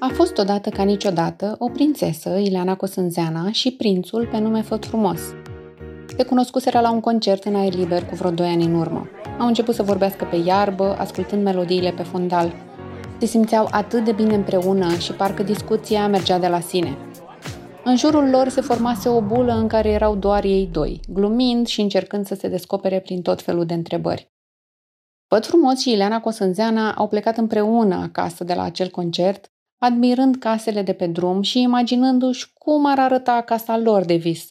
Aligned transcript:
A 0.00 0.08
fost 0.12 0.38
odată 0.38 0.70
ca 0.70 0.82
niciodată 0.82 1.56
o 1.58 1.68
prințesă, 1.68 2.36
Ileana 2.36 2.76
Cosânzeana, 2.76 3.52
și 3.52 3.70
prințul 3.70 4.28
pe 4.30 4.38
nume 4.38 4.62
Făt 4.62 4.84
Frumos. 4.84 5.20
Se 6.16 6.24
cunoscuseră 6.24 6.80
la 6.80 6.90
un 6.90 7.00
concert 7.00 7.44
în 7.44 7.54
aer 7.54 7.74
liber 7.74 8.04
cu 8.04 8.14
vreo 8.14 8.30
doi 8.30 8.46
ani 8.46 8.64
în 8.64 8.74
urmă. 8.74 9.08
Au 9.38 9.46
început 9.46 9.74
să 9.74 9.82
vorbească 9.82 10.24
pe 10.30 10.36
iarbă, 10.36 10.96
ascultând 10.98 11.42
melodiile 11.42 11.92
pe 11.92 12.02
fondal. 12.02 12.54
Se 13.18 13.26
simțeau 13.26 13.68
atât 13.70 14.04
de 14.04 14.12
bine 14.12 14.34
împreună 14.34 14.96
și 14.96 15.12
parcă 15.12 15.42
discuția 15.42 16.08
mergea 16.08 16.38
de 16.38 16.48
la 16.48 16.60
sine. 16.60 16.96
În 17.84 17.96
jurul 17.96 18.30
lor 18.30 18.48
se 18.48 18.60
formase 18.60 19.08
o 19.08 19.20
bulă 19.20 19.52
în 19.52 19.68
care 19.68 19.88
erau 19.88 20.16
doar 20.16 20.44
ei 20.44 20.68
doi, 20.72 21.00
glumind 21.08 21.66
și 21.66 21.80
încercând 21.80 22.26
să 22.26 22.34
se 22.34 22.48
descopere 22.48 23.00
prin 23.00 23.22
tot 23.22 23.42
felul 23.42 23.66
de 23.66 23.74
întrebări. 23.74 24.32
Văd 25.28 25.46
frumos 25.46 25.80
și 25.80 25.92
Ileana 25.92 26.20
Cosânzeana 26.20 26.92
au 26.92 27.08
plecat 27.08 27.36
împreună 27.36 27.94
acasă 27.94 28.44
de 28.44 28.54
la 28.54 28.62
acel 28.62 28.88
concert, 28.88 29.50
admirând 29.78 30.36
casele 30.36 30.82
de 30.82 30.92
pe 30.92 31.06
drum 31.06 31.42
și 31.42 31.60
imaginându-și 31.60 32.52
cum 32.52 32.86
ar 32.86 32.98
arăta 32.98 33.42
casa 33.42 33.76
lor 33.76 34.04
de 34.04 34.14
vis. 34.14 34.48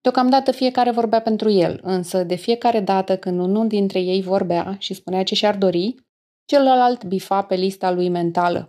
Deocamdată 0.00 0.50
fiecare 0.50 0.90
vorbea 0.90 1.20
pentru 1.20 1.50
el, 1.50 1.80
însă 1.82 2.22
de 2.22 2.34
fiecare 2.34 2.80
dată 2.80 3.16
când 3.16 3.40
unul 3.40 3.66
dintre 3.66 4.00
ei 4.00 4.22
vorbea 4.22 4.76
și 4.78 4.94
spunea 4.94 5.22
ce 5.22 5.34
și-ar 5.34 5.56
dori, 5.56 5.94
celălalt 6.44 7.04
bifa 7.04 7.42
pe 7.42 7.54
lista 7.54 7.90
lui 7.90 8.08
mentală. 8.08 8.66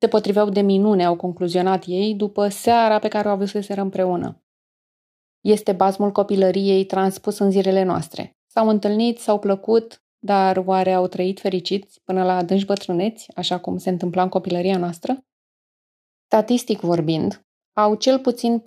Se 0.00 0.08
potriveau 0.08 0.48
de 0.48 0.60
minune, 0.60 1.04
au 1.04 1.16
concluzionat 1.16 1.84
ei, 1.86 2.14
după 2.14 2.48
seara 2.48 2.98
pe 2.98 3.08
care 3.08 3.28
o 3.28 3.30
avuseseră 3.30 3.80
împreună. 3.80 4.42
Este 5.40 5.72
bazmul 5.72 6.12
copilăriei 6.12 6.84
transpus 6.84 7.38
în 7.38 7.50
zilele 7.50 7.82
noastre. 7.82 8.36
S-au 8.46 8.68
întâlnit, 8.68 9.18
s-au 9.18 9.38
plăcut, 9.38 10.01
dar 10.24 10.62
oare 10.64 10.92
au 10.92 11.06
trăit 11.06 11.40
fericiți 11.40 12.00
până 12.04 12.24
la 12.24 12.36
adânci 12.36 12.64
bătrâneți, 12.64 13.28
așa 13.34 13.58
cum 13.58 13.78
se 13.78 13.90
întâmpla 13.90 14.22
în 14.22 14.28
copilăria 14.28 14.78
noastră? 14.78 15.24
Statistic 16.26 16.80
vorbind, 16.80 17.44
au 17.72 17.94
cel 17.94 18.18
puțin 18.18 18.62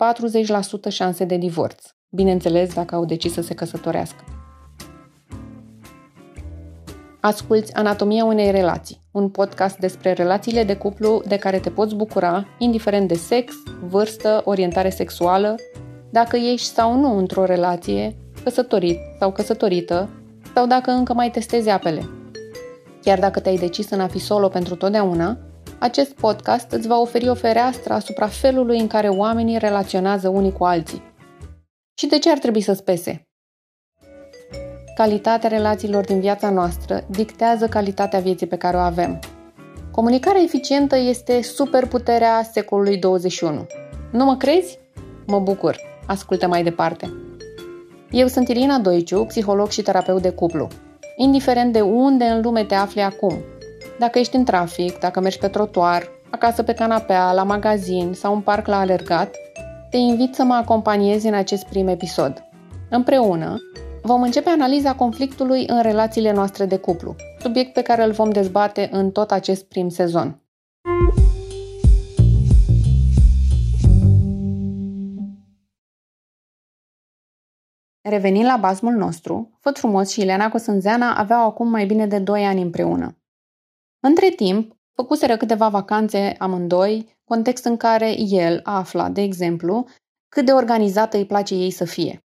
40% 0.88 0.88
șanse 0.88 1.24
de 1.24 1.36
divorț, 1.36 1.86
bineînțeles 2.08 2.74
dacă 2.74 2.94
au 2.94 3.04
decis 3.04 3.32
să 3.32 3.40
se 3.40 3.54
căsătorească. 3.54 4.24
Asculți 7.20 7.74
Anatomia 7.74 8.24
unei 8.24 8.50
relații, 8.50 9.00
un 9.12 9.30
podcast 9.30 9.78
despre 9.78 10.12
relațiile 10.12 10.64
de 10.64 10.76
cuplu 10.76 11.22
de 11.26 11.36
care 11.36 11.58
te 11.58 11.70
poți 11.70 11.94
bucura, 11.94 12.46
indiferent 12.58 13.08
de 13.08 13.14
sex, 13.14 13.54
vârstă, 13.88 14.42
orientare 14.44 14.90
sexuală, 14.90 15.54
dacă 16.10 16.36
ești 16.36 16.66
sau 16.66 17.00
nu 17.00 17.16
într-o 17.16 17.44
relație, 17.44 18.16
căsătorit 18.44 18.98
sau 19.18 19.32
căsătorită, 19.32 20.15
sau 20.56 20.66
dacă 20.66 20.90
încă 20.90 21.12
mai 21.12 21.30
testezi 21.30 21.68
apele. 21.68 22.08
Chiar 23.02 23.18
dacă 23.18 23.40
te-ai 23.40 23.56
decis 23.56 23.90
în 23.90 24.00
a 24.00 24.06
fi 24.06 24.18
solo 24.18 24.48
pentru 24.48 24.76
totdeauna, 24.76 25.38
acest 25.78 26.10
podcast 26.10 26.70
îți 26.70 26.86
va 26.86 26.98
oferi 27.00 27.28
o 27.28 27.34
fereastră 27.34 27.92
asupra 27.92 28.26
felului 28.26 28.78
în 28.80 28.86
care 28.86 29.08
oamenii 29.08 29.58
relaționează 29.58 30.28
unii 30.28 30.52
cu 30.52 30.64
alții. 30.64 31.02
Și 31.98 32.06
de 32.06 32.18
ce 32.18 32.30
ar 32.30 32.38
trebui 32.38 32.60
să 32.60 32.72
spese? 32.72 33.22
Calitatea 34.94 35.48
relațiilor 35.48 36.04
din 36.04 36.20
viața 36.20 36.50
noastră 36.50 37.04
dictează 37.10 37.68
calitatea 37.68 38.20
vieții 38.20 38.46
pe 38.46 38.56
care 38.56 38.76
o 38.76 38.80
avem. 38.80 39.18
Comunicarea 39.90 40.42
eficientă 40.42 40.96
este 40.96 41.42
superputerea 41.42 42.42
secolului 42.52 42.98
21. 42.98 43.66
Nu 44.12 44.24
mă 44.24 44.36
crezi? 44.36 44.78
Mă 45.26 45.38
bucur. 45.38 45.80
Ascultă 46.06 46.46
mai 46.46 46.62
departe. 46.62 47.12
Eu 48.10 48.26
sunt 48.26 48.48
Irina 48.48 48.78
Doiciu, 48.78 49.24
psiholog 49.24 49.68
și 49.70 49.82
terapeut 49.82 50.22
de 50.22 50.30
cuplu. 50.30 50.68
Indiferent 51.16 51.72
de 51.72 51.80
unde 51.80 52.24
în 52.24 52.40
lume 52.40 52.64
te 52.64 52.74
afli 52.74 53.02
acum, 53.02 53.34
dacă 53.98 54.18
ești 54.18 54.36
în 54.36 54.44
trafic, 54.44 54.98
dacă 54.98 55.20
mergi 55.20 55.38
pe 55.38 55.48
trotuar, 55.48 56.08
acasă 56.30 56.62
pe 56.62 56.72
canapea, 56.72 57.32
la 57.32 57.42
magazin 57.42 58.12
sau 58.12 58.34
în 58.34 58.40
parc 58.40 58.66
la 58.66 58.78
alergat, 58.78 59.36
te 59.90 59.96
invit 59.96 60.34
să 60.34 60.44
mă 60.44 60.54
acompaniezi 60.54 61.26
în 61.26 61.34
acest 61.34 61.66
prim 61.66 61.88
episod. 61.88 62.44
Împreună 62.90 63.56
vom 64.02 64.22
începe 64.22 64.48
analiza 64.48 64.94
conflictului 64.94 65.64
în 65.66 65.82
relațiile 65.82 66.32
noastre 66.32 66.64
de 66.64 66.76
cuplu, 66.76 67.14
subiect 67.38 67.72
pe 67.72 67.82
care 67.82 68.04
îl 68.04 68.12
vom 68.12 68.30
dezbate 68.30 68.88
în 68.92 69.10
tot 69.10 69.30
acest 69.30 69.64
prim 69.64 69.88
sezon. 69.88 70.40
Revenind 78.08 78.46
la 78.46 78.56
bazmul 78.56 78.92
nostru, 78.92 79.58
Făt 79.60 79.78
Frumos 79.78 80.10
și 80.10 80.20
Ileana 80.20 80.50
Cosânzeana 80.50 81.16
aveau 81.16 81.46
acum 81.46 81.68
mai 81.68 81.86
bine 81.86 82.06
de 82.06 82.18
2 82.18 82.44
ani 82.44 82.62
împreună. 82.62 83.18
Între 84.00 84.28
timp, 84.28 84.76
făcuseră 84.92 85.36
câteva 85.36 85.68
vacanțe 85.68 86.34
amândoi, 86.38 87.18
context 87.24 87.64
în 87.64 87.76
care 87.76 88.14
el 88.18 88.60
afla, 88.62 89.08
de 89.08 89.20
exemplu, 89.20 89.86
cât 90.28 90.44
de 90.44 90.52
organizată 90.52 91.16
îi 91.16 91.26
place 91.26 91.54
ei 91.54 91.70
să 91.70 91.84
fie. 91.84 92.24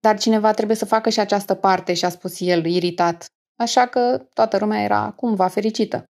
Dar 0.00 0.18
cineva 0.18 0.52
trebuie 0.52 0.76
să 0.76 0.84
facă 0.84 1.08
și 1.08 1.20
această 1.20 1.54
parte, 1.54 1.94
și-a 1.94 2.08
spus 2.08 2.40
el, 2.40 2.64
iritat, 2.64 3.26
așa 3.56 3.86
că 3.86 4.28
toată 4.34 4.58
lumea 4.58 4.82
era 4.82 5.10
cumva 5.10 5.48
fericită. 5.48 6.04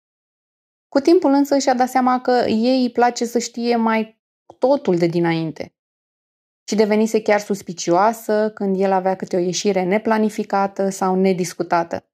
Cu 0.88 1.00
timpul 1.00 1.32
însă 1.32 1.58
și-a 1.58 1.74
dat 1.74 1.88
seama 1.88 2.20
că 2.20 2.44
ei 2.46 2.82
îi 2.82 2.90
place 2.90 3.24
să 3.24 3.38
știe 3.38 3.76
mai 3.76 4.20
totul 4.58 4.96
de 4.96 5.06
dinainte 5.06 5.74
și 6.70 6.76
devenise 6.76 7.22
chiar 7.22 7.40
suspicioasă 7.40 8.50
când 8.54 8.80
el 8.80 8.92
avea 8.92 9.16
câte 9.16 9.36
o 9.36 9.38
ieșire 9.38 9.82
neplanificată 9.82 10.88
sau 10.88 11.14
nediscutată. 11.14 12.04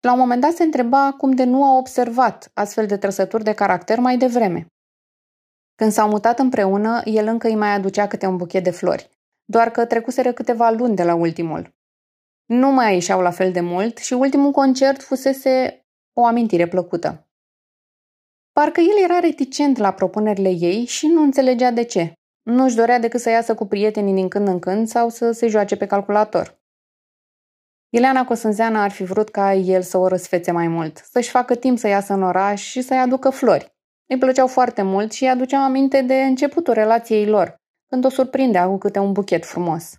La 0.00 0.12
un 0.12 0.18
moment 0.18 0.40
dat 0.40 0.52
se 0.52 0.62
întreba 0.62 1.12
cum 1.12 1.32
de 1.32 1.44
nu 1.44 1.64
a 1.64 1.76
observat 1.76 2.50
astfel 2.54 2.86
de 2.86 2.96
trăsături 2.96 3.44
de 3.44 3.52
caracter 3.52 3.98
mai 3.98 4.16
devreme. 4.16 4.66
Când 5.74 5.92
s-au 5.92 6.08
mutat 6.08 6.38
împreună, 6.38 7.00
el 7.04 7.26
încă 7.26 7.46
îi 7.46 7.54
mai 7.54 7.72
aducea 7.72 8.06
câte 8.06 8.26
un 8.26 8.36
buchet 8.36 8.64
de 8.64 8.70
flori, 8.70 9.10
doar 9.44 9.70
că 9.70 9.84
trecuseră 9.84 10.32
câteva 10.32 10.70
luni 10.70 10.96
de 10.96 11.02
la 11.04 11.14
ultimul. 11.14 11.74
Nu 12.44 12.70
mai 12.70 12.94
ieșeau 12.94 13.20
la 13.20 13.30
fel 13.30 13.52
de 13.52 13.60
mult 13.60 13.98
și 13.98 14.12
ultimul 14.12 14.50
concert 14.50 15.02
fusese 15.02 15.84
o 16.12 16.24
amintire 16.24 16.68
plăcută. 16.68 17.28
Parcă 18.52 18.80
el 18.80 19.04
era 19.04 19.18
reticent 19.18 19.76
la 19.76 19.92
propunerile 19.92 20.50
ei 20.50 20.84
și 20.84 21.06
nu 21.06 21.22
înțelegea 21.22 21.70
de 21.70 21.84
ce. 21.84 22.12
Nu 22.42 22.64
își 22.64 22.76
dorea 22.76 22.98
decât 22.98 23.20
să 23.20 23.30
iasă 23.30 23.54
cu 23.54 23.66
prietenii 23.66 24.14
din 24.14 24.28
când 24.28 24.48
în 24.48 24.58
când 24.58 24.88
sau 24.88 25.08
să 25.08 25.32
se 25.32 25.48
joace 25.48 25.76
pe 25.76 25.86
calculator. 25.86 26.60
Ileana 27.88 28.24
Cosânzeana 28.24 28.82
ar 28.82 28.90
fi 28.90 29.04
vrut 29.04 29.28
ca 29.28 29.54
el 29.54 29.82
să 29.82 29.98
o 29.98 30.06
răsfețe 30.06 30.50
mai 30.50 30.68
mult, 30.68 30.96
să-și 30.96 31.30
facă 31.30 31.54
timp 31.54 31.78
să 31.78 31.88
iasă 31.88 32.12
în 32.12 32.22
oraș 32.22 32.62
și 32.62 32.82
să-i 32.82 32.98
aducă 32.98 33.30
flori. 33.30 33.74
Îi 34.06 34.18
plăceau 34.18 34.46
foarte 34.46 34.82
mult 34.82 35.12
și 35.12 35.22
îi 35.22 35.30
aduceau 35.30 35.62
aminte 35.62 36.02
de 36.02 36.22
începutul 36.22 36.74
relației 36.74 37.26
lor, 37.26 37.56
când 37.86 38.04
o 38.04 38.08
surprindea 38.08 38.66
cu 38.66 38.78
câte 38.78 38.98
un 38.98 39.12
buchet 39.12 39.44
frumos. 39.44 39.96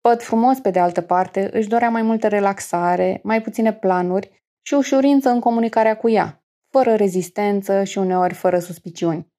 Păt 0.00 0.22
frumos, 0.22 0.58
pe 0.58 0.70
de 0.70 0.78
altă 0.78 1.00
parte, 1.00 1.50
își 1.52 1.68
dorea 1.68 1.90
mai 1.90 2.02
multă 2.02 2.28
relaxare, 2.28 3.20
mai 3.22 3.42
puține 3.42 3.72
planuri 3.72 4.42
și 4.62 4.74
ușurință 4.74 5.28
în 5.28 5.40
comunicarea 5.40 5.96
cu 5.96 6.08
ea, 6.08 6.44
fără 6.70 6.94
rezistență 6.94 7.84
și 7.84 7.98
uneori 7.98 8.34
fără 8.34 8.58
suspiciuni. 8.58 9.33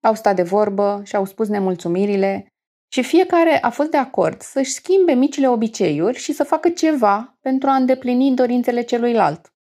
Au 0.00 0.14
stat 0.14 0.36
de 0.36 0.42
vorbă 0.42 1.00
și 1.04 1.16
au 1.16 1.24
spus 1.24 1.48
nemulțumirile 1.48 2.46
și 2.92 3.02
fiecare 3.02 3.62
a 3.62 3.70
fost 3.70 3.90
de 3.90 3.96
acord 3.96 4.40
să-și 4.40 4.72
schimbe 4.72 5.12
micile 5.12 5.48
obiceiuri 5.48 6.18
și 6.18 6.32
să 6.32 6.44
facă 6.44 6.68
ceva 6.68 7.36
pentru 7.40 7.68
a 7.68 7.74
îndeplini 7.74 8.34
dorințele 8.34 8.82
celuilalt. 8.82 9.52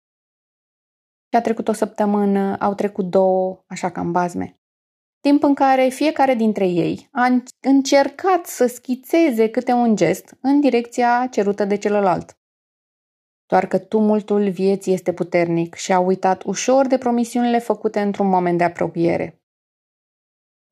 Și 1.29 1.37
a 1.37 1.41
trecut 1.41 1.69
o 1.69 1.73
săptămână, 1.73 2.57
au 2.59 2.75
trecut 2.75 3.05
două, 3.05 3.65
așa 3.67 3.91
ca 3.91 4.01
în 4.01 4.13
bazme. 4.13 4.61
Timp 5.21 5.43
în 5.43 5.55
care 5.55 5.89
fiecare 5.89 6.35
dintre 6.35 6.67
ei 6.67 7.09
a 7.13 7.43
încercat 7.61 8.47
să 8.47 8.67
schițeze 8.67 9.51
câte 9.51 9.73
un 9.73 9.97
gest 9.97 10.37
în 10.41 10.61
direcția 10.61 11.29
cerută 11.31 11.65
de 11.65 11.77
celălalt. 11.77 12.39
Doar 13.47 13.67
că 13.67 13.79
tumultul 13.79 14.51
vieții 14.51 14.93
este 14.93 15.13
puternic 15.13 15.75
și 15.75 15.93
a 15.93 15.99
uitat 15.99 16.43
ușor 16.43 16.87
de 16.87 16.99
promisiunile 16.99 17.59
făcute 17.59 18.01
într-un 18.01 18.29
moment 18.29 18.59
de 18.59 18.65
apropiere. 18.65 19.41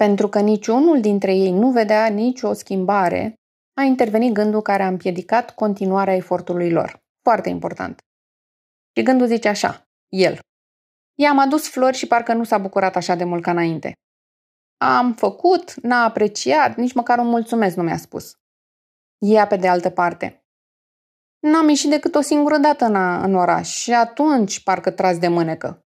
Pentru 0.04 0.28
că 0.28 0.40
niciunul 0.40 1.00
dintre 1.00 1.34
ei 1.34 1.50
nu 1.50 1.70
vedea 1.70 2.06
nicio 2.06 2.52
schimbare, 2.52 3.34
a 3.74 3.82
intervenit 3.82 4.32
gândul 4.32 4.62
care 4.62 4.82
a 4.82 4.86
împiedicat 4.86 5.54
continuarea 5.54 6.14
efortului 6.14 6.70
lor. 6.70 7.02
Foarte 7.22 7.48
important. 7.48 8.00
Și 8.96 9.02
gândul 9.02 9.26
zice 9.26 9.48
așa, 9.48 9.88
el. 10.08 10.38
I-am 11.18 11.38
adus 11.38 11.70
flori 11.70 11.96
și 11.96 12.06
parcă 12.06 12.32
nu 12.32 12.44
s-a 12.44 12.58
bucurat 12.58 12.96
așa 12.96 13.14
de 13.14 13.24
mult 13.24 13.42
ca 13.42 13.50
înainte. 13.50 13.92
Am 14.76 15.14
făcut, 15.14 15.74
n-a 15.74 16.04
apreciat, 16.04 16.76
nici 16.76 16.94
măcar 16.94 17.18
un 17.18 17.28
mulțumesc 17.28 17.76
nu 17.76 17.82
mi-a 17.82 17.96
spus. 17.96 18.34
Ea 19.18 19.46
pe 19.46 19.56
de 19.56 19.68
altă 19.68 19.90
parte. 19.90 20.44
N-am 21.38 21.68
ieșit 21.68 21.90
decât 21.90 22.14
o 22.14 22.20
singură 22.20 22.56
dată 22.56 22.84
în, 22.84 22.94
în 23.22 23.34
oraș 23.34 23.68
și 23.68 23.92
atunci 23.92 24.62
parcă 24.62 24.90
tras 24.90 25.18
de 25.18 25.28
mânecă. 25.28 25.84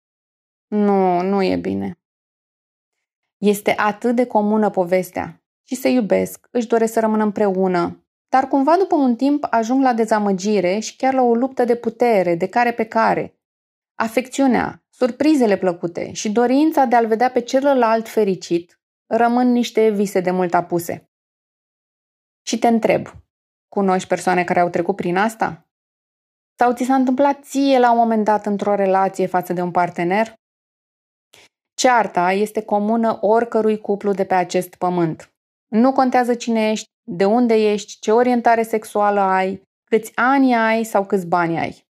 Nu, 0.66 1.22
nu 1.22 1.42
e 1.42 1.56
bine. 1.56 1.99
Este 3.40 3.74
atât 3.76 4.14
de 4.16 4.26
comună 4.26 4.70
povestea. 4.70 5.42
Și 5.64 5.74
se 5.74 5.88
iubesc, 5.88 6.48
își 6.50 6.66
doresc 6.66 6.92
să 6.92 7.00
rămână 7.00 7.22
împreună. 7.22 8.04
Dar 8.28 8.48
cumva 8.48 8.76
după 8.76 8.94
un 8.94 9.16
timp 9.16 9.46
ajung 9.50 9.82
la 9.82 9.94
dezamăgire 9.94 10.78
și 10.78 10.96
chiar 10.96 11.14
la 11.14 11.22
o 11.22 11.34
luptă 11.34 11.64
de 11.64 11.76
putere, 11.76 12.34
de 12.34 12.48
care 12.48 12.72
pe 12.72 12.84
care. 12.84 13.40
Afecțiunea, 13.94 14.84
surprizele 14.90 15.56
plăcute 15.56 16.12
și 16.12 16.30
dorința 16.32 16.84
de 16.84 16.96
a-l 16.96 17.06
vedea 17.06 17.30
pe 17.30 17.40
celălalt 17.40 18.08
fericit 18.08 18.80
rămân 19.06 19.52
niște 19.52 19.88
vise 19.88 20.20
de 20.20 20.30
mult 20.30 20.54
apuse. 20.54 21.10
Și 22.46 22.58
te 22.58 22.68
întreb, 22.68 23.06
cunoști 23.68 24.08
persoane 24.08 24.44
care 24.44 24.60
au 24.60 24.68
trecut 24.68 24.96
prin 24.96 25.16
asta? 25.16 25.68
Sau 26.58 26.72
ți 26.72 26.84
s-a 26.84 26.94
întâmplat 26.94 27.44
ție 27.44 27.78
la 27.78 27.92
un 27.92 27.98
moment 27.98 28.24
dat 28.24 28.46
într-o 28.46 28.74
relație 28.74 29.26
față 29.26 29.52
de 29.52 29.62
un 29.62 29.70
partener? 29.70 30.39
Cearta 31.80 32.32
este 32.32 32.62
comună 32.62 33.18
oricărui 33.20 33.78
cuplu 33.78 34.12
de 34.12 34.24
pe 34.24 34.34
acest 34.34 34.74
pământ. 34.74 35.32
Nu 35.68 35.92
contează 35.92 36.34
cine 36.34 36.70
ești, 36.70 36.86
de 37.02 37.24
unde 37.24 37.54
ești, 37.54 37.98
ce 38.00 38.12
orientare 38.12 38.62
sexuală 38.62 39.20
ai, 39.20 39.62
câți 39.84 40.12
ani 40.14 40.54
ai 40.54 40.84
sau 40.84 41.04
câți 41.04 41.26
bani 41.26 41.58
ai. 41.58 41.86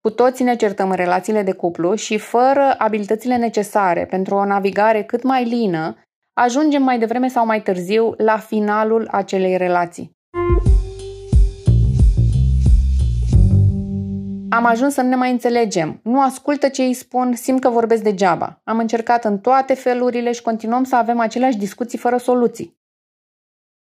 Cu 0.00 0.10
toții 0.10 0.44
ne 0.44 0.56
certăm 0.56 0.90
în 0.90 0.96
relațiile 0.96 1.42
de 1.42 1.52
cuplu 1.52 1.94
și 1.94 2.18
fără 2.18 2.74
abilitățile 2.78 3.36
necesare 3.36 4.06
pentru 4.06 4.34
o 4.34 4.44
navigare 4.44 5.02
cât 5.02 5.22
mai 5.22 5.44
lină, 5.44 5.96
ajungem 6.32 6.82
mai 6.82 6.98
devreme 6.98 7.28
sau 7.28 7.46
mai 7.46 7.62
târziu 7.62 8.14
la 8.16 8.38
finalul 8.38 9.08
acelei 9.10 9.56
relații. 9.56 10.10
Am 14.52 14.64
ajuns 14.64 14.94
să 14.94 15.02
nu 15.02 15.08
ne 15.08 15.16
mai 15.16 15.30
înțelegem. 15.30 16.00
Nu 16.02 16.22
ascultă 16.22 16.68
ce 16.68 16.82
îi 16.82 16.94
spun, 16.94 17.34
simt 17.34 17.60
că 17.60 17.68
vorbesc 17.68 18.02
degeaba. 18.02 18.60
Am 18.64 18.78
încercat 18.78 19.24
în 19.24 19.38
toate 19.38 19.74
felurile 19.74 20.32
și 20.32 20.42
continuăm 20.42 20.84
să 20.84 20.96
avem 20.96 21.18
aceleași 21.18 21.56
discuții 21.56 21.98
fără 21.98 22.16
soluții. 22.16 22.78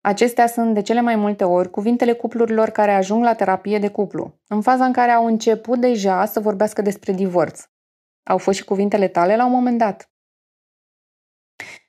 Acestea 0.01 0.47
sunt 0.47 0.73
de 0.73 0.81
cele 0.81 1.01
mai 1.01 1.15
multe 1.15 1.43
ori 1.43 1.69
cuvintele 1.69 2.13
cuplurilor 2.13 2.69
care 2.69 2.93
ajung 2.93 3.23
la 3.23 3.33
terapie 3.33 3.79
de 3.79 3.89
cuplu, 3.89 4.39
în 4.47 4.61
faza 4.61 4.85
în 4.85 4.93
care 4.93 5.11
au 5.11 5.25
început 5.25 5.79
deja 5.79 6.25
să 6.25 6.39
vorbească 6.39 6.81
despre 6.81 7.13
divorț. 7.13 7.65
Au 8.23 8.37
fost 8.37 8.57
și 8.57 8.65
cuvintele 8.65 9.07
tale 9.07 9.35
la 9.35 9.45
un 9.45 9.51
moment 9.51 9.77
dat. 9.77 10.11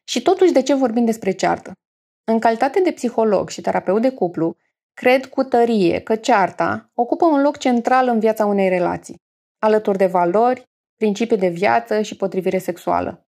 Și 0.05 0.23
totuși, 0.23 0.53
de 0.53 0.63
ce 0.63 0.75
vorbim 0.75 1.05
despre 1.05 1.31
ceartă? 1.31 1.73
În 2.25 2.39
calitate 2.39 2.81
de 2.81 2.93
psiholog 2.93 3.49
și 3.49 3.61
terapeut 3.61 4.03
de 4.03 4.11
cuplu, 4.11 4.57
cred 5.01 5.27
cu 5.27 5.43
tărie 5.43 6.01
că 6.01 6.17
cearta 6.17 6.91
ocupă 6.95 7.25
un 7.25 7.41
loc 7.43 7.57
central 7.57 8.09
în 8.09 8.19
viața 8.19 8.47
unei 8.47 8.69
relații, 8.69 9.17
alături 9.59 9.99
de 9.99 10.07
valori, 10.07 10.65
principii 10.97 11.37
de 11.37 11.49
viață 11.49 12.03
și 12.03 12.17
potrivire 12.17 12.59
sexuală. 12.59 13.27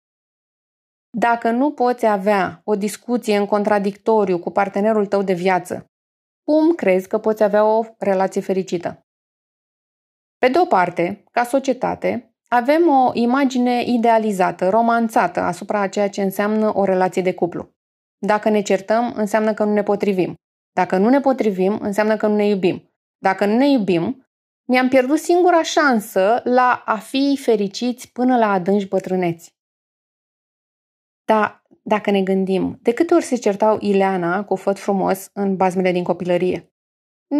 Dacă 1.17 1.49
nu 1.49 1.71
poți 1.71 2.05
avea 2.05 2.61
o 2.63 2.75
discuție 2.75 3.37
în 3.37 3.45
contradictoriu 3.45 4.39
cu 4.39 4.49
partenerul 4.49 5.05
tău 5.05 5.21
de 5.21 5.33
viață, 5.33 5.85
cum 6.43 6.73
crezi 6.73 7.07
că 7.07 7.17
poți 7.17 7.43
avea 7.43 7.65
o 7.65 7.85
relație 7.97 8.41
fericită? 8.41 9.05
Pe 10.37 10.47
de 10.47 10.59
o 10.59 10.65
parte, 10.65 11.23
ca 11.31 11.43
societate, 11.43 12.35
avem 12.47 12.87
o 12.87 13.11
imagine 13.13 13.83
idealizată, 13.83 14.69
romanțată 14.69 15.39
asupra 15.39 15.81
a 15.81 15.87
ceea 15.87 16.09
ce 16.09 16.21
înseamnă 16.21 16.77
o 16.77 16.83
relație 16.83 17.21
de 17.21 17.33
cuplu. 17.33 17.69
Dacă 18.17 18.49
ne 18.49 18.61
certăm, 18.61 19.13
înseamnă 19.15 19.53
că 19.53 19.63
nu 19.63 19.73
ne 19.73 19.83
potrivim. 19.83 20.35
Dacă 20.77 20.97
nu 20.97 21.09
ne 21.09 21.19
potrivim, 21.19 21.77
înseamnă 21.81 22.17
că 22.17 22.27
nu 22.27 22.35
ne 22.35 22.47
iubim. 22.47 22.93
Dacă 23.17 23.45
nu 23.45 23.57
ne 23.57 23.69
iubim, 23.69 24.27
ne-am 24.67 24.87
pierdut 24.87 25.17
singura 25.17 25.63
șansă 25.63 26.41
la 26.43 26.83
a 26.85 26.97
fi 26.97 27.37
fericiți 27.41 28.11
până 28.11 28.37
la 28.37 28.51
adânci 28.51 28.87
bătrâneți. 28.87 29.55
Dar 31.25 31.63
dacă 31.83 32.11
ne 32.11 32.23
gândim, 32.23 32.79
de 32.81 32.93
câte 32.93 33.13
ori 33.13 33.23
se 33.23 33.35
certau 33.35 33.77
Ileana 33.81 34.45
cu 34.45 34.55
făt 34.55 34.79
frumos 34.79 35.29
în 35.33 35.55
bazmele 35.55 35.91
din 35.91 36.03
copilărie? 36.03 36.73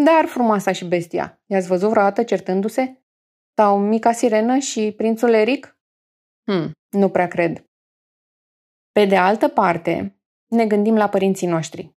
Dar 0.06 0.25
frumoasa 0.25 0.72
și 0.72 0.86
bestia, 0.86 1.42
i-ați 1.45 1.68
văzut 1.68 1.90
vreodată 1.90 2.24
certându-se? 2.24 3.04
Sau 3.54 3.80
mica 3.80 4.12
sirenă 4.12 4.57
și 4.57 4.94
prințul 4.98 5.33
Eric? 5.33 5.78
Hmm, 6.44 6.72
nu 6.90 7.10
prea 7.10 7.28
cred. 7.28 7.66
Pe 8.92 9.06
de 9.06 9.18
altă 9.18 9.48
parte, 9.48 10.22
ne 10.48 10.68
gândim 10.68 10.95
la 10.95 11.10
părinții 11.10 11.48
noștri. 11.48 11.96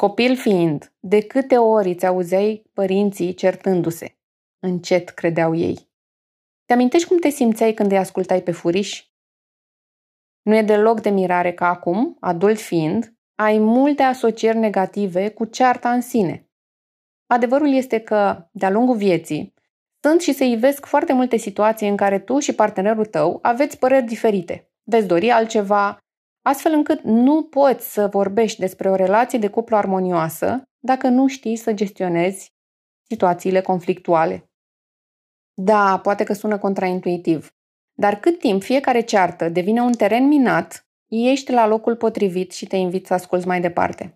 Copil 0.00 0.36
fiind, 0.36 0.92
de 1.00 1.20
câte 1.20 1.56
ori 1.56 1.88
îți 1.88 2.06
auzeai 2.06 2.70
părinții 2.72 3.34
certându-se? 3.34 4.18
Încet 4.58 5.08
credeau 5.08 5.54
ei. 5.54 5.90
Te 6.64 6.72
amintești 6.72 7.08
cum 7.08 7.18
te 7.18 7.28
simțeai 7.28 7.72
când 7.72 7.90
îi 7.90 7.98
ascultai 7.98 8.42
pe 8.42 8.50
furiș? 8.50 9.04
Nu 10.42 10.56
e 10.56 10.62
deloc 10.62 11.00
de 11.00 11.10
mirare 11.10 11.52
că 11.52 11.64
acum, 11.64 12.16
adult 12.20 12.60
fiind, 12.60 13.14
ai 13.34 13.58
multe 13.58 14.02
asocieri 14.02 14.58
negative 14.58 15.30
cu 15.30 15.44
cearta 15.44 15.92
în 15.92 16.00
sine. 16.00 16.50
Adevărul 17.26 17.72
este 17.72 18.00
că, 18.00 18.48
de-a 18.52 18.70
lungul 18.70 18.96
vieții, 18.96 19.54
sunt 20.00 20.20
și 20.20 20.32
se 20.32 20.44
ivesc 20.44 20.86
foarte 20.86 21.12
multe 21.12 21.36
situații 21.36 21.88
în 21.88 21.96
care 21.96 22.18
tu 22.18 22.38
și 22.38 22.54
partenerul 22.54 23.06
tău 23.06 23.38
aveți 23.42 23.78
păreri 23.78 24.06
diferite, 24.06 24.70
veți 24.82 25.06
dori 25.06 25.30
altceva, 25.30 25.98
astfel 26.48 26.72
încât 26.72 27.02
nu 27.02 27.42
poți 27.42 27.92
să 27.92 28.08
vorbești 28.10 28.60
despre 28.60 28.90
o 28.90 28.94
relație 28.94 29.38
de 29.38 29.48
cuplu 29.48 29.76
armonioasă 29.76 30.62
dacă 30.78 31.08
nu 31.08 31.26
știi 31.26 31.56
să 31.56 31.72
gestionezi 31.72 32.52
situațiile 33.08 33.60
conflictuale. 33.60 34.50
Da, 35.54 36.00
poate 36.02 36.24
că 36.24 36.32
sună 36.32 36.58
contraintuitiv, 36.58 37.50
dar 37.92 38.14
cât 38.20 38.38
timp 38.38 38.62
fiecare 38.62 39.00
ceartă 39.00 39.48
devine 39.48 39.80
un 39.80 39.92
teren 39.92 40.26
minat, 40.26 40.86
ești 41.08 41.52
la 41.52 41.66
locul 41.66 41.96
potrivit 41.96 42.52
și 42.52 42.66
te 42.66 42.76
invit 42.76 43.06
să 43.06 43.14
asculți 43.14 43.46
mai 43.46 43.60
departe. 43.60 44.12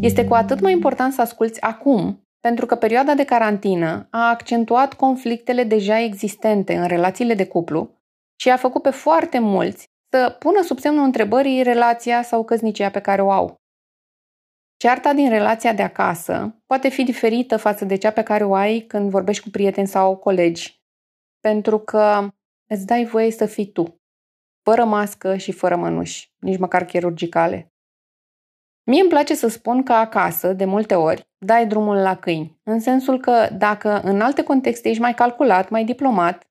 Este 0.00 0.24
cu 0.24 0.34
atât 0.34 0.60
mai 0.60 0.72
important 0.72 1.12
să 1.12 1.20
asculți 1.20 1.60
acum, 1.60 2.26
pentru 2.40 2.66
că 2.66 2.74
perioada 2.74 3.14
de 3.14 3.24
carantină 3.24 4.06
a 4.10 4.28
accentuat 4.28 4.94
conflictele 4.94 5.64
deja 5.64 6.00
existente 6.00 6.76
în 6.76 6.86
relațiile 6.86 7.34
de 7.34 7.46
cuplu 7.46 7.95
și 8.40 8.50
a 8.50 8.56
făcut 8.56 8.82
pe 8.82 8.90
foarte 8.90 9.38
mulți 9.38 9.84
să 10.10 10.36
pună 10.38 10.62
sub 10.62 10.78
semnul 10.78 11.04
întrebării 11.04 11.62
relația 11.62 12.22
sau 12.22 12.44
căsnicia 12.44 12.90
pe 12.90 13.00
care 13.00 13.22
o 13.22 13.30
au. 13.30 13.54
Cearta 14.76 15.12
din 15.12 15.28
relația 15.28 15.72
de 15.72 15.82
acasă 15.82 16.62
poate 16.66 16.88
fi 16.88 17.04
diferită 17.04 17.56
față 17.56 17.84
de 17.84 17.96
cea 17.96 18.10
pe 18.10 18.22
care 18.22 18.44
o 18.44 18.54
ai 18.54 18.80
când 18.80 19.10
vorbești 19.10 19.42
cu 19.42 19.50
prieteni 19.50 19.86
sau 19.86 20.16
colegi, 20.16 20.82
pentru 21.40 21.78
că 21.78 22.28
îți 22.66 22.86
dai 22.86 23.04
voie 23.04 23.30
să 23.30 23.46
fii 23.46 23.72
tu, 23.72 24.00
fără 24.62 24.84
mască 24.84 25.36
și 25.36 25.52
fără 25.52 25.76
mănuși, 25.76 26.34
nici 26.38 26.58
măcar 26.58 26.84
chirurgicale. 26.84 27.70
Mie 28.86 29.00
îmi 29.00 29.10
place 29.10 29.34
să 29.34 29.48
spun 29.48 29.82
că 29.82 29.92
acasă, 29.92 30.52
de 30.52 30.64
multe 30.64 30.94
ori, 30.94 31.28
dai 31.38 31.66
drumul 31.66 31.96
la 31.96 32.16
câini, 32.16 32.60
în 32.62 32.80
sensul 32.80 33.20
că 33.20 33.48
dacă 33.52 34.00
în 34.00 34.20
alte 34.20 34.42
contexte 34.42 34.88
ești 34.88 35.00
mai 35.00 35.14
calculat, 35.14 35.68
mai 35.68 35.84
diplomat, 35.84 36.45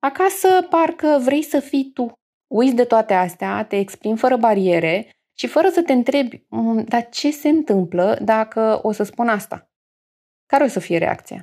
acasă 0.00 0.66
parcă 0.70 1.18
vrei 1.22 1.42
să 1.42 1.60
fii 1.60 1.90
tu. 1.94 2.12
Uiți 2.52 2.74
de 2.74 2.84
toate 2.84 3.14
astea, 3.14 3.64
te 3.64 3.76
exprimi 3.76 4.16
fără 4.16 4.36
bariere 4.36 5.10
și 5.38 5.46
fără 5.46 5.68
să 5.68 5.82
te 5.82 5.92
întrebi, 5.92 6.44
mm, 6.48 6.84
dar 6.84 7.08
ce 7.08 7.30
se 7.30 7.48
întâmplă 7.48 8.18
dacă 8.22 8.80
o 8.82 8.92
să 8.92 9.02
spun 9.02 9.28
asta? 9.28 9.70
Care 10.46 10.64
o 10.64 10.68
să 10.68 10.80
fie 10.80 10.98
reacția? 10.98 11.42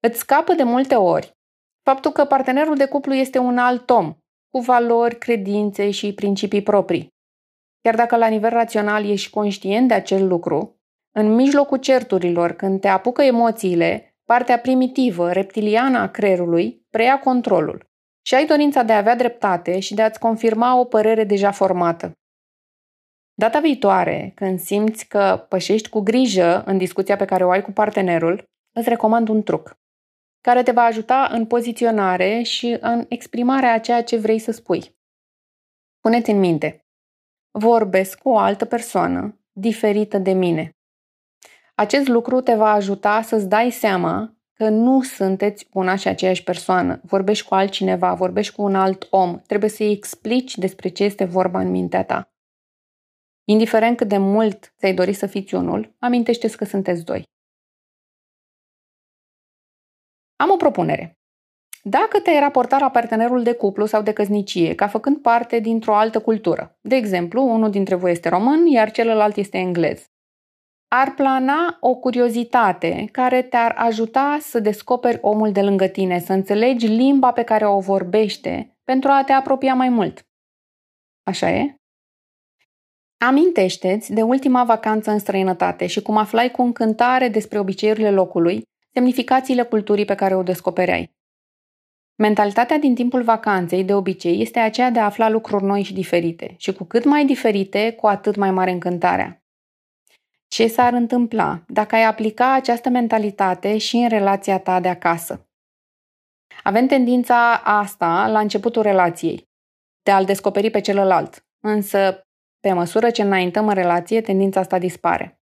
Îți 0.00 0.18
scapă 0.18 0.52
de 0.52 0.62
multe 0.62 0.94
ori 0.94 1.32
faptul 1.82 2.10
că 2.10 2.24
partenerul 2.24 2.76
de 2.76 2.86
cuplu 2.86 3.14
este 3.14 3.38
un 3.38 3.58
alt 3.58 3.90
om, 3.90 4.16
cu 4.50 4.60
valori, 4.60 5.18
credințe 5.18 5.90
și 5.90 6.14
principii 6.14 6.62
proprii. 6.62 7.08
Chiar 7.82 7.94
dacă 7.94 8.16
la 8.16 8.26
nivel 8.26 8.50
rațional 8.50 9.04
ești 9.04 9.30
conștient 9.30 9.88
de 9.88 9.94
acel 9.94 10.26
lucru, 10.26 10.80
în 11.16 11.34
mijlocul 11.34 11.78
certurilor, 11.78 12.52
când 12.52 12.80
te 12.80 12.88
apucă 12.88 13.22
emoțiile, 13.22 14.14
partea 14.24 14.58
primitivă, 14.58 15.32
reptiliană 15.32 15.98
a 15.98 16.08
creierului 16.08 16.79
preia 16.90 17.18
controlul 17.18 17.88
și 18.26 18.34
ai 18.34 18.46
dorința 18.46 18.82
de 18.82 18.92
a 18.92 18.96
avea 18.96 19.16
dreptate 19.16 19.80
și 19.80 19.94
de 19.94 20.02
a-ți 20.02 20.18
confirma 20.18 20.78
o 20.78 20.84
părere 20.84 21.24
deja 21.24 21.50
formată. 21.50 22.12
Data 23.34 23.60
viitoare, 23.60 24.32
când 24.34 24.58
simți 24.58 25.06
că 25.06 25.46
pășești 25.48 25.88
cu 25.88 26.00
grijă 26.00 26.62
în 26.64 26.78
discuția 26.78 27.16
pe 27.16 27.24
care 27.24 27.44
o 27.44 27.50
ai 27.50 27.62
cu 27.62 27.72
partenerul, 27.72 28.44
îți 28.72 28.88
recomand 28.88 29.28
un 29.28 29.42
truc 29.42 29.78
care 30.40 30.62
te 30.62 30.70
va 30.70 30.82
ajuta 30.82 31.28
în 31.30 31.46
poziționare 31.46 32.42
și 32.42 32.76
în 32.80 33.06
exprimarea 33.08 33.72
a 33.72 33.78
ceea 33.78 34.04
ce 34.04 34.16
vrei 34.16 34.38
să 34.38 34.50
spui. 34.50 34.98
Puneți 36.00 36.30
în 36.30 36.38
minte, 36.38 36.86
vorbesc 37.50 38.18
cu 38.18 38.28
o 38.28 38.38
altă 38.38 38.64
persoană 38.64 39.40
diferită 39.52 40.18
de 40.18 40.32
mine. 40.32 40.70
Acest 41.74 42.08
lucru 42.08 42.40
te 42.40 42.54
va 42.54 42.70
ajuta 42.70 43.22
să-ți 43.22 43.48
dai 43.48 43.70
seama 43.70 44.36
că 44.60 44.68
nu 44.68 45.02
sunteți 45.02 45.66
una 45.72 45.96
și 45.96 46.08
aceeași 46.08 46.42
persoană. 46.42 47.00
Vorbești 47.02 47.46
cu 47.46 47.54
altcineva, 47.54 48.14
vorbești 48.14 48.54
cu 48.54 48.62
un 48.62 48.74
alt 48.74 49.06
om. 49.10 49.40
Trebuie 49.46 49.70
să-i 49.70 49.90
explici 49.90 50.58
despre 50.58 50.88
ce 50.88 51.04
este 51.04 51.24
vorba 51.24 51.60
în 51.60 51.70
mintea 51.70 52.04
ta. 52.04 52.32
Indiferent 53.44 53.96
cât 53.96 54.08
de 54.08 54.18
mult 54.18 54.74
ți-ai 54.78 54.94
dori 54.94 55.12
să 55.12 55.26
fiți 55.26 55.54
unul, 55.54 55.94
amintește 55.98 56.48
că 56.50 56.64
sunteți 56.64 57.04
doi. 57.04 57.22
Am 60.36 60.50
o 60.50 60.56
propunere. 60.56 61.18
Dacă 61.82 62.20
te-ai 62.20 62.40
raporta 62.40 62.78
la 62.78 62.90
partenerul 62.90 63.42
de 63.42 63.52
cuplu 63.52 63.86
sau 63.86 64.02
de 64.02 64.12
căsnicie 64.12 64.74
ca 64.74 64.88
făcând 64.88 65.16
parte 65.16 65.58
dintr-o 65.58 65.94
altă 65.94 66.20
cultură, 66.20 66.78
de 66.80 66.96
exemplu, 66.96 67.42
unul 67.42 67.70
dintre 67.70 67.94
voi 67.94 68.10
este 68.10 68.28
român, 68.28 68.66
iar 68.66 68.90
celălalt 68.90 69.36
este 69.36 69.58
englez, 69.58 70.09
ar 70.92 71.14
plana 71.14 71.76
o 71.80 71.94
curiozitate 71.94 73.08
care 73.12 73.42
te-ar 73.42 73.74
ajuta 73.76 74.38
să 74.40 74.60
descoperi 74.60 75.18
omul 75.20 75.52
de 75.52 75.62
lângă 75.62 75.86
tine, 75.86 76.18
să 76.18 76.32
înțelegi 76.32 76.86
limba 76.86 77.32
pe 77.32 77.42
care 77.42 77.66
o 77.66 77.80
vorbește 77.80 78.76
pentru 78.84 79.10
a 79.10 79.24
te 79.24 79.32
apropia 79.32 79.74
mai 79.74 79.88
mult. 79.88 80.26
Așa 81.22 81.50
e? 81.50 81.74
Amintește-ți 83.18 84.12
de 84.12 84.22
ultima 84.22 84.64
vacanță 84.64 85.10
în 85.10 85.18
străinătate 85.18 85.86
și 85.86 86.02
cum 86.02 86.16
aflai 86.16 86.50
cu 86.50 86.62
încântare 86.62 87.28
despre 87.28 87.58
obiceiurile 87.58 88.10
locului, 88.10 88.62
semnificațiile 88.92 89.62
culturii 89.62 90.04
pe 90.04 90.14
care 90.14 90.36
o 90.36 90.42
descopereai. 90.42 91.18
Mentalitatea 92.14 92.78
din 92.78 92.94
timpul 92.94 93.22
vacanței, 93.22 93.84
de 93.84 93.94
obicei, 93.94 94.40
este 94.40 94.58
aceea 94.58 94.90
de 94.90 94.98
a 94.98 95.04
afla 95.04 95.28
lucruri 95.28 95.64
noi 95.64 95.82
și 95.82 95.94
diferite. 95.94 96.54
Și 96.58 96.72
cu 96.72 96.84
cât 96.84 97.04
mai 97.04 97.24
diferite, 97.24 97.92
cu 97.92 98.06
atât 98.06 98.36
mai 98.36 98.50
mare 98.50 98.70
încântarea. 98.70 99.39
Ce 100.50 100.66
s-ar 100.66 100.92
întâmpla 100.92 101.62
dacă 101.68 101.94
ai 101.94 102.04
aplica 102.04 102.52
această 102.52 102.88
mentalitate 102.88 103.78
și 103.78 103.96
în 103.96 104.08
relația 104.08 104.58
ta 104.58 104.80
de 104.80 104.88
acasă? 104.88 105.48
Avem 106.62 106.86
tendința 106.86 107.54
asta 107.54 108.28
la 108.28 108.40
începutul 108.40 108.82
relației, 108.82 109.48
de 110.02 110.10
a-l 110.10 110.24
descoperi 110.24 110.70
pe 110.70 110.80
celălalt. 110.80 111.46
Însă, 111.60 112.20
pe 112.60 112.72
măsură 112.72 113.10
ce 113.10 113.22
înaintăm 113.22 113.68
în 113.68 113.74
relație, 113.74 114.20
tendința 114.20 114.60
asta 114.60 114.78
dispare. 114.78 115.40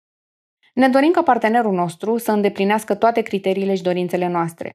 Ne 0.74 0.88
dorim 0.88 1.10
ca 1.10 1.22
partenerul 1.22 1.72
nostru 1.72 2.16
să 2.16 2.32
îndeplinească 2.32 2.94
toate 2.94 3.22
criteriile 3.22 3.74
și 3.74 3.82
dorințele 3.82 4.26
noastre. 4.26 4.70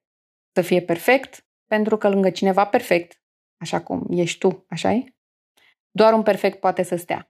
Să 0.56 0.62
fie 0.62 0.82
perfect, 0.82 1.48
pentru 1.66 1.98
că 1.98 2.10
lângă 2.10 2.30
cineva 2.30 2.66
perfect, 2.66 3.22
așa 3.62 3.82
cum 3.82 4.08
ești 4.10 4.40
tu, 4.40 4.66
așa 4.70 4.92
e? 4.92 5.16
Doar 5.92 6.14
un 6.14 6.24
perfect 6.24 6.60
poate 6.60 6.84
să 6.84 6.96
stea. 6.96 7.30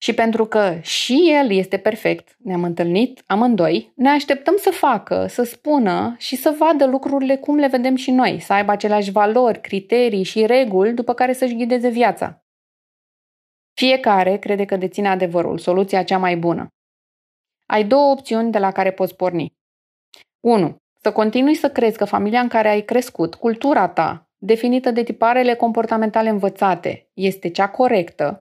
Și 0.00 0.14
pentru 0.14 0.46
că 0.46 0.78
și 0.80 1.30
el 1.30 1.50
este 1.50 1.76
perfect, 1.76 2.36
ne-am 2.38 2.62
întâlnit 2.62 3.22
amândoi, 3.26 3.92
ne 3.94 4.08
așteptăm 4.08 4.54
să 4.56 4.70
facă, 4.70 5.26
să 5.26 5.42
spună 5.42 6.14
și 6.18 6.36
să 6.36 6.54
vadă 6.58 6.86
lucrurile 6.86 7.36
cum 7.36 7.56
le 7.56 7.66
vedem 7.66 7.94
și 7.94 8.10
noi, 8.10 8.40
să 8.40 8.52
aibă 8.52 8.70
aceleași 8.70 9.10
valori, 9.10 9.60
criterii 9.60 10.22
și 10.22 10.46
reguli 10.46 10.92
după 10.92 11.14
care 11.14 11.32
să-și 11.32 11.56
ghideze 11.56 11.88
viața. 11.88 12.42
Fiecare 13.74 14.36
crede 14.36 14.64
că 14.64 14.76
deține 14.76 15.08
adevărul, 15.08 15.58
soluția 15.58 16.02
cea 16.02 16.18
mai 16.18 16.36
bună. 16.36 16.66
Ai 17.66 17.84
două 17.84 18.10
opțiuni 18.10 18.52
de 18.52 18.58
la 18.58 18.72
care 18.72 18.92
poți 18.92 19.16
porni. 19.16 19.56
1. 20.40 20.76
Să 21.00 21.12
continui 21.12 21.54
să 21.54 21.70
crezi 21.70 21.96
că 21.96 22.04
familia 22.04 22.40
în 22.40 22.48
care 22.48 22.68
ai 22.68 22.80
crescut, 22.80 23.34
cultura 23.34 23.88
ta, 23.88 24.28
definită 24.36 24.90
de 24.90 25.02
tiparele 25.02 25.54
comportamentale 25.54 26.28
învățate, 26.28 27.08
este 27.14 27.50
cea 27.50 27.68
corectă 27.68 28.38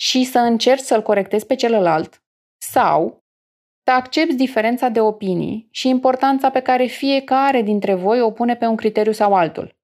și 0.00 0.24
să 0.24 0.38
încerci 0.38 0.82
să-l 0.82 1.02
corectezi 1.02 1.46
pe 1.46 1.54
celălalt 1.54 2.22
sau 2.58 3.22
să 3.84 3.90
accepti 3.90 4.34
diferența 4.34 4.88
de 4.88 5.00
opinii 5.00 5.68
și 5.70 5.88
importanța 5.88 6.50
pe 6.50 6.60
care 6.60 6.84
fiecare 6.84 7.62
dintre 7.62 7.94
voi 7.94 8.20
o 8.20 8.30
pune 8.30 8.56
pe 8.56 8.66
un 8.66 8.76
criteriu 8.76 9.12
sau 9.12 9.34
altul. 9.34 9.76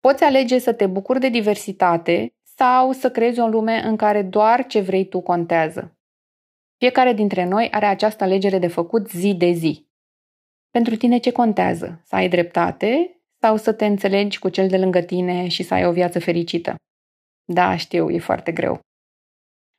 Poți 0.00 0.24
alege 0.24 0.58
să 0.58 0.72
te 0.72 0.86
bucuri 0.86 1.20
de 1.20 1.28
diversitate 1.28 2.34
sau 2.56 2.92
să 2.92 3.10
creezi 3.10 3.40
o 3.40 3.46
lume 3.46 3.82
în 3.84 3.96
care 3.96 4.22
doar 4.22 4.66
ce 4.66 4.80
vrei 4.80 5.08
tu 5.08 5.20
contează. 5.20 5.96
Fiecare 6.76 7.12
dintre 7.12 7.44
noi 7.44 7.68
are 7.70 7.86
această 7.86 8.24
alegere 8.24 8.58
de 8.58 8.68
făcut 8.68 9.08
zi 9.08 9.34
de 9.34 9.50
zi. 9.50 9.86
Pentru 10.70 10.96
tine 10.96 11.18
ce 11.18 11.32
contează? 11.32 12.00
Să 12.04 12.14
ai 12.14 12.28
dreptate 12.28 13.20
sau 13.40 13.56
să 13.56 13.72
te 13.72 13.86
înțelegi 13.86 14.38
cu 14.38 14.48
cel 14.48 14.68
de 14.68 14.78
lângă 14.78 15.00
tine 15.00 15.48
și 15.48 15.62
să 15.62 15.74
ai 15.74 15.86
o 15.86 15.92
viață 15.92 16.18
fericită? 16.18 16.74
Da, 17.44 17.76
știu, 17.76 18.10
e 18.10 18.18
foarte 18.18 18.52
greu. 18.52 18.80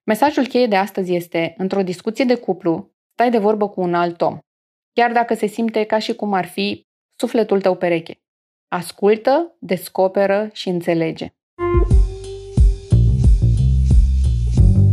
Mesajul 0.05 0.47
cheie 0.47 0.67
de 0.67 0.75
astăzi 0.75 1.15
este, 1.15 1.53
într-o 1.57 1.81
discuție 1.81 2.25
de 2.25 2.35
cuplu, 2.35 2.91
stai 3.13 3.31
de 3.31 3.37
vorbă 3.37 3.69
cu 3.69 3.81
un 3.81 3.93
alt 3.93 4.21
om, 4.21 4.37
chiar 4.93 5.11
dacă 5.11 5.33
se 5.33 5.45
simte 5.45 5.83
ca 5.83 5.99
și 5.99 6.15
cum 6.15 6.33
ar 6.33 6.45
fi 6.45 6.87
sufletul 7.19 7.61
tău 7.61 7.75
pereche. 7.75 8.21
Ascultă, 8.67 9.55
descoperă 9.59 10.49
și 10.53 10.69
înțelege. 10.69 11.27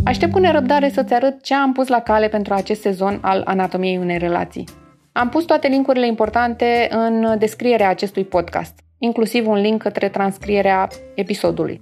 Aștept 0.05 0.33
cu 0.33 0.39
nerăbdare 0.39 0.89
să-ți 0.89 1.15
arăt 1.15 1.43
ce 1.43 1.55
am 1.55 1.73
pus 1.73 1.89
la 1.89 2.01
cale 2.01 2.29
pentru 2.29 2.55
acest 2.55 2.81
sezon 2.81 3.19
al 3.23 3.43
Anatomiei 3.45 3.99
unei 3.99 4.19
relații. 4.19 4.69
Am 5.13 5.29
pus 5.29 5.45
toate 5.45 5.69
linkurile 5.69 6.07
importante 6.07 6.89
în 6.91 7.39
descrierea 7.39 7.89
acestui 7.89 8.25
podcast, 8.25 8.81
inclusiv 8.99 9.49
un 9.49 9.61
link 9.61 9.83
către 9.83 10.09
transcrierea 10.09 10.89
episodului. 11.15 11.81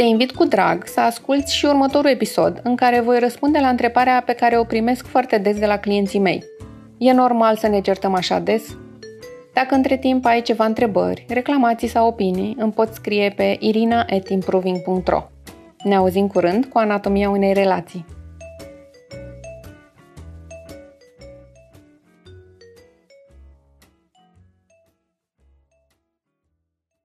Te 0.00 0.06
invit 0.06 0.32
cu 0.32 0.44
drag 0.44 0.86
să 0.86 1.00
asculți 1.00 1.54
și 1.56 1.64
următorul 1.64 2.10
episod, 2.10 2.60
în 2.62 2.76
care 2.76 3.00
voi 3.00 3.18
răspunde 3.18 3.58
la 3.58 3.68
întrebarea 3.68 4.22
pe 4.26 4.32
care 4.32 4.58
o 4.58 4.64
primesc 4.64 5.06
foarte 5.06 5.38
des 5.38 5.58
de 5.58 5.66
la 5.66 5.78
clienții 5.78 6.18
mei. 6.18 6.44
E 6.98 7.12
normal 7.12 7.56
să 7.56 7.68
ne 7.68 7.80
certăm 7.80 8.14
așa 8.14 8.38
des? 8.38 8.76
Dacă 9.54 9.74
între 9.74 9.96
timp 9.96 10.24
ai 10.24 10.42
ceva 10.42 10.64
întrebări, 10.64 11.26
reclamații 11.28 11.88
sau 11.88 12.06
opinii, 12.06 12.56
îmi 12.58 12.72
poți 12.72 12.94
scrie 12.94 13.32
pe 13.36 13.56
irina.improving.ro 13.58 15.22
Ne 15.84 15.94
auzim 15.94 16.26
curând 16.26 16.64
cu 16.64 16.78
anatomia 16.78 17.30
unei 17.30 17.52
relații. 17.52 18.04